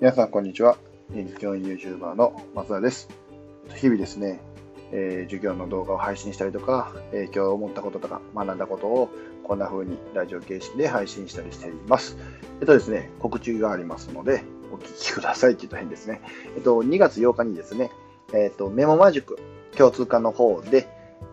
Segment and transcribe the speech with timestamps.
[0.00, 0.78] 皆さん、こんにちは。
[1.40, 3.08] 教員 YouTuber の松田です。
[3.74, 4.38] 日々ですね、
[4.92, 9.10] えー、授業の動画を配信したりとか、えー、今日思ったこととか学んだことを
[9.42, 12.16] こんな風にラジオ形式で配信したりしています。
[12.60, 16.20] えっとですね、告知がありますので、お聞きくださいって言うと変ですね。
[16.54, 17.90] えっと、2月8日にですね、
[18.32, 19.40] えっと、メモマジック
[19.76, 20.86] 共通化の方で、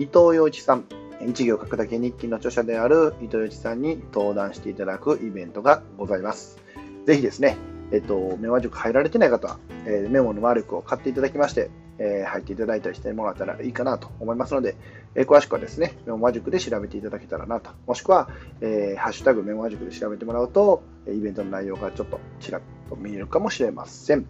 [0.00, 0.84] 伊藤洋一さん、
[1.24, 6.58] 一行書くだけ日記の著者である伊藤洋一さんに登壇していただくイベントがございます。
[7.06, 7.56] ぜひですね、
[7.90, 14.76] えっと、メモ塾入られてない方は、えー、メモのマルクを買っていただきまして、えー、入っていただいたりしてもらったらいいかなと思いますので、
[15.14, 18.28] えー、詳しくはですね、メモマ塾で調べていただけたらなと、もしくは、
[18.60, 24.26] えー、ハッシュタグメモマ塾で調べてもらうと、イベントの内容がちょっとちらっと見えるかもしれません。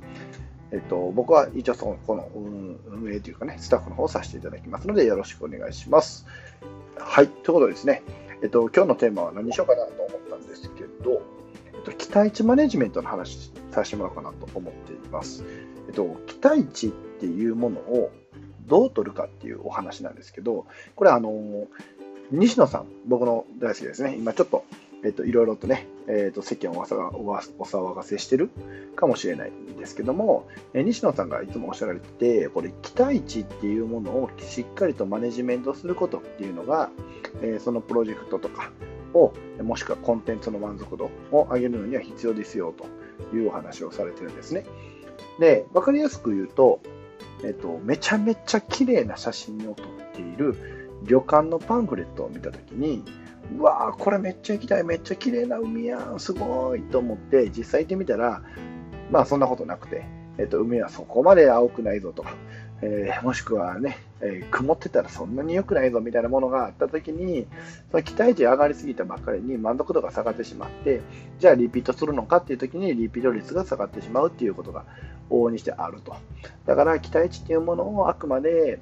[0.70, 6.26] えっと、僕は一応その、この運営というかね、スタッフの方をさせていただきますので、よろしくお願いします。
[6.98, 8.02] はい、ということでですね、
[8.42, 11.22] えっと、今日のテーマは何にしようかなと思ったんですけど、
[11.78, 15.44] っと、期待値マネジメントの話させてもらおうかなと思っています。
[15.88, 18.10] えっと、期待値っていうものを
[18.66, 21.66] どう取るかっていうお話なんですけど、これあの、
[22.30, 24.14] 西野さん、僕の大好きですね。
[24.16, 24.64] 今ちょっと、
[25.04, 28.50] えっと、いろいろとね、えっと、世間をお騒がせしてる
[28.96, 36.90] かもしれないんですけども、え西野さんがいつもおっしゃられてて、これ、期待値っていうものをしっかりとマネジメントすることっていうのが、
[37.42, 38.70] えそのプロジェクトとか、
[39.14, 44.64] を、もしくはコンテンツの満足度を上げるのには必要ですよというお話をされてるんですね。
[45.38, 46.80] で、わかりやすく言うと、
[47.44, 50.56] えっと、めちゃめちゃ綺麗な写真を撮っている
[51.04, 53.04] 旅館のパンフレットを見たときに、
[53.56, 58.42] うわーこれめっちゃ行きたい、めっちゃ綺麗な海やん、すごいと思って、実際行ってみたら、
[59.10, 60.04] まあそんなことなくて、
[60.38, 62.24] えっと、海はそこまで青くないぞと、
[62.80, 67.46] えー、もしくはね、えー、曇ってたらそんなに良くないぞみたいなものがあった時に
[67.90, 71.00] その期待値上がりすぎたばっかりに満足度が下がってしまって
[71.40, 74.84] じゃあリピートするのかっていう時にリピート率が下がってしまうっていうことが
[75.30, 76.16] 往々にしてあると。
[76.66, 78.80] だから期待値っていうものをあくまで、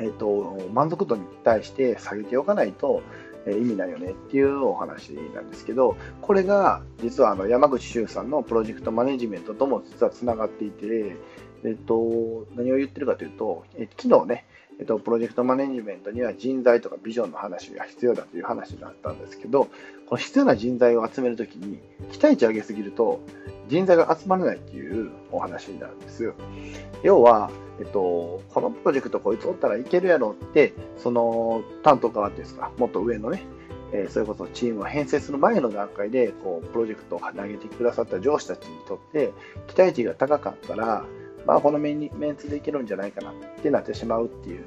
[0.00, 3.02] えーと、満足度に対して下げておかないと
[3.46, 11.16] 意味ないよねっていうお話なんですけど、これが実はあの山口周さんのプロジェクトマネジメントとも実はつながっていて、
[11.64, 14.44] えっと、何を言ってるかというと、え昨日ね、
[14.78, 19.64] えっと、プロジェクトマネジメントには人材とかビジョンの話が必要だという話があったんですけど、
[20.08, 21.78] この必要な人材を集めるときに、
[22.12, 23.20] 期待値上げすぎると、
[23.68, 26.34] 人材が集まらないっていうお話なんですよ。
[27.02, 27.50] 要は、
[27.80, 33.42] えっと、このプロジェクトこいつおったらいけるやろって、その担当側っていうんですか、もっと上のね、
[33.92, 39.32] えー、それこそチームを編成する前の段階で、こう、プロジェクトを投げてくださった上司たちにとって、
[39.68, 41.04] 期待値が高かったら、
[41.46, 44.64] まあ、このメンメンツでいけるんじゃないかなってなってしまうっていう。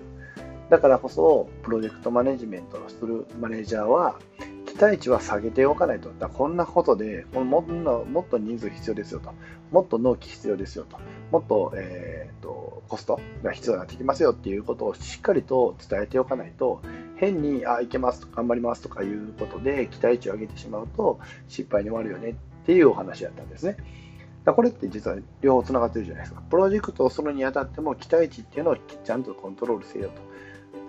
[0.70, 4.20] だからこそ、プロジェクトマネジメントをするマネージャーは、
[4.66, 6.12] 期待値は下げておかないと。
[6.20, 9.34] だこんなことでもっと、もっと人数必要ですよと。
[9.72, 10.98] もっと納期必要ですよと。
[11.32, 16.82] もっと,、えーと、コストが必要になってきますよっていうことをしっかりと伝えておかないと、
[17.16, 23.78] 変に、あ、いけますと頑張りますとかいうことで期待値を上げてしまうと失敗に終わるよねっていうお話だったんですね。
[24.48, 26.42] だこれって実は両方つながってるじゃないですか。
[26.50, 30.22] プロジェクトをするにあたっても期待値っていうのをちゃんとコントロールせよと。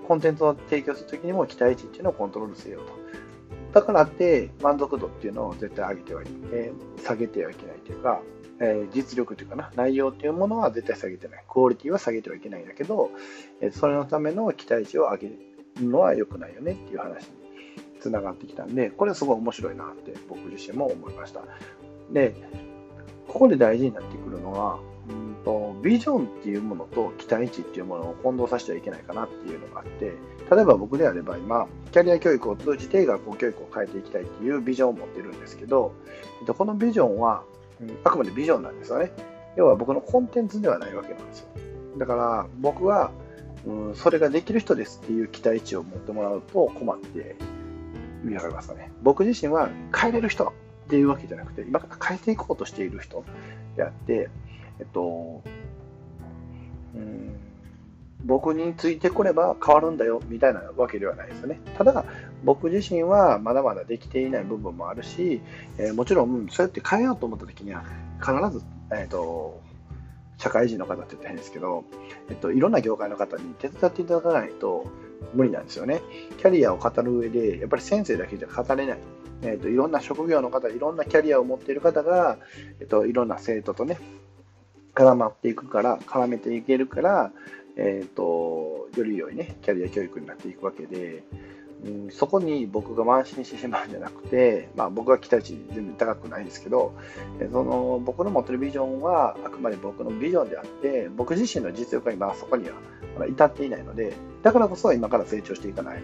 [0.06, 2.92] コンテンツを提供するときにも期待値っていうのをコントロールせよと。
[3.72, 8.22] だからって満足度っていうのを絶対上げてはいけない、下げてはいけないというか、
[8.60, 11.44] えー、実力というかな、内容っていうものは絶対下げてない。
[11.48, 13.10] クオリティは下げてはいけないんだけど、
[13.60, 15.36] え、それのための期待値を上げる
[15.80, 17.30] のは良くないよねっていう話に
[17.98, 21.42] つながってきたんで、これはすごい面白いなって僕自身も思いました。
[22.12, 22.36] で、
[23.28, 24.78] ここで大事になってくるのは、
[25.08, 30.12] うんとビジョンっていうものと期待値っていうものを混同させてはいけないかなっていうのがあって、
[30.50, 35.92] 例えば僕であれば今、キャリア教育を通じて学校教育を変えていきたいっていうビジョンを持ってるんですけど、
[36.46, 37.44] このビジョンは、
[38.04, 39.12] あくまでビジョンなんですよね。
[39.56, 41.46] 要は僕のコンテンツではないわけなんですよ。
[41.96, 43.10] だから僕は、
[43.66, 47.36] うん、それができる人ですっていう期待値を持ってもらうと困って、
[48.24, 48.90] 意味わかりますかね。
[49.02, 50.52] 僕自身は変えれる人
[50.88, 53.22] っていうわけじゃなくて、今から変えていこうとしている人
[53.76, 54.30] であって、
[54.80, 55.42] えっと、
[56.94, 57.36] うん、
[58.24, 61.60] 僕についてこれば変わるんだよみたいなわけではないですよね。
[61.76, 62.06] ただ、
[62.42, 65.42] 僕自身はまだまだできていない部分もあるし、
[65.76, 67.84] えー、もちろんそうやって変えようと思った時には
[68.18, 69.60] 必ず、えっと、
[70.38, 71.84] 社会人の方って言ったら変ですけど、
[72.30, 74.86] えっと、いろんな業界の方に手伝っていただかないと
[75.34, 76.00] 無理なんですよね。
[76.38, 78.98] キャリアを語る上で、やっぱり先生だけじゃ語れない。
[79.42, 82.38] えーと、いろんな職業の方、いろんなキャリアを持っている方が、
[82.80, 83.98] えーと、いろんな生徒とね、
[84.94, 87.32] 絡まっていくから、絡めていけるから、
[87.76, 91.22] えーと、より良いね、キャリア教育になっていくわけで、
[91.84, 96.92] うん、そこに僕が慢心してしまうんじゃなくて、 まあ、僕は期待値全然高くないですけど、
[97.52, 102.68] その僕の持ってるビジョンはあくまで僕のビジョンであって、僕自身の実力が今そこに
[103.16, 106.02] は至っていないので、だからこそ今から成長していかない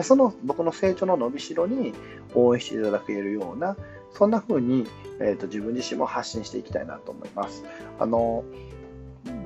[0.00, 1.92] その僕の成長の伸びしろに
[2.34, 3.76] 応援していただけるような、
[4.12, 4.86] そんな風に、
[5.20, 7.64] えーと、自分自身も発信していきたいなと思います。
[7.98, 8.44] あの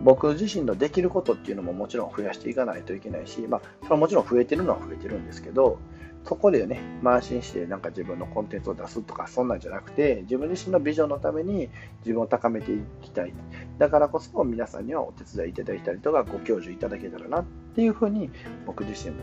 [0.02, 5.78] 僕自身のできることっていうのももちろん増やしていかないといけないし、まあ、それはもちろん増えてるのは増えてるんですけど、
[6.24, 11.68] そこでね、慢心してなんか自分のコンテンツを出すとか、そんなんじゃなくて、自分自身のビジョンのために
[12.00, 13.32] 自分を高めていきたい。
[13.78, 17.44] だからこそ皆さんにはお手伝いいただいたりとか、ご教授いただけたらなっ
[17.74, 18.30] ていうふうに、
[18.66, 19.22] 僕自身も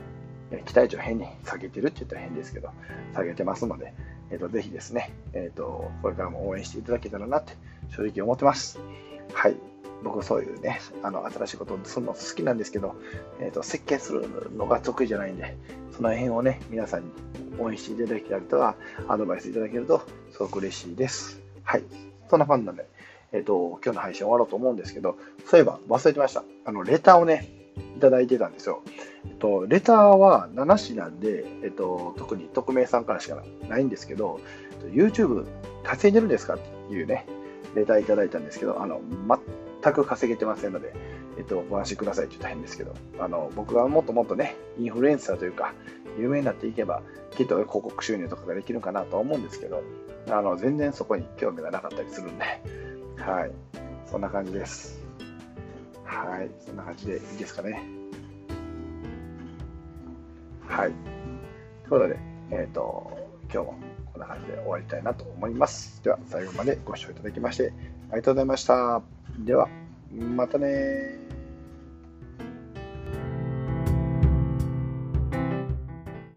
[0.65, 2.69] 期待値を変に下げてるって言ったら変ですけど、
[3.13, 3.93] 下げてますので、
[4.29, 7.53] えーと、ぜひですね、えーと、これからも応援していただけたらなって
[7.89, 8.79] 正直思ってます。
[9.33, 9.72] はい。
[10.03, 12.95] 僕そういうね、あの新しいことをするの好きなんですけど、
[13.39, 15.55] えーと、設計するのが得意じゃないんで、
[15.91, 17.11] その辺をね、皆さんに
[17.59, 18.75] 応援していただけたりとか、
[19.07, 20.01] アドバイスいただけると
[20.31, 21.41] すごく嬉しいです。
[21.63, 21.83] はい。
[22.29, 22.87] そんな感じなんで、
[23.31, 26.43] えっ、ー、と、今日の配信終わろうと思うんですけど、そういえば忘れてました。
[26.65, 27.49] あの、レターをね、
[27.97, 28.83] いただいてたんですよ。
[29.25, 34.39] えっと、レターは7種なんで、えっと、特に匿名さんからしかないんですけど、
[34.91, 35.45] YouTube
[35.83, 37.25] 稼いでるんですかっていうね、
[37.75, 39.01] レターいただいたんですけど、あの、
[39.83, 40.93] 全く稼げてませんので、
[41.37, 45.73] えっと、ご安心くださいって言ったら変ですけど、あの、僕がもっともっとね、インフルエンサーというか、
[46.17, 47.01] 有名になっていけば、
[47.31, 49.81] きっと広告収入とかができるかなと思うんですけど、
[50.29, 52.45] あの、全然そこに興味がなかったりするんで、
[53.17, 53.51] はい。
[54.05, 55.01] そんな感じです。
[56.03, 56.51] はい。
[56.65, 57.83] そんな感じでいいですかね。
[60.67, 60.91] はい。
[60.91, 62.19] ということで、
[62.51, 63.11] えっ、ー、と、
[63.51, 63.75] 今日も
[64.13, 66.01] こんな感じで終わりたいなと思います。
[66.03, 67.73] では、最後までご視聴いただきまして、
[68.09, 69.12] ありがとうございました。
[69.39, 69.67] では、
[70.11, 71.22] またね